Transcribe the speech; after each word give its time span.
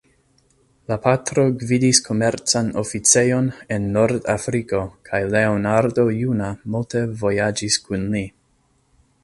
La 0.91 0.95
patro 1.01 1.43
gvidis 1.63 1.99
komercan 2.07 2.71
oficejon 2.83 3.51
en 3.77 3.85
Nord-Afriko 3.97 4.81
kaj 5.11 5.19
Leonardo 5.37 6.09
juna 6.25 6.51
multe 6.77 7.03
vojaĝis 7.23 7.79
kun 7.87 8.13
li. 8.17 8.27